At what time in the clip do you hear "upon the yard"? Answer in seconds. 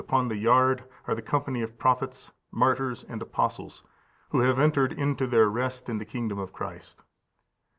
0.03-0.83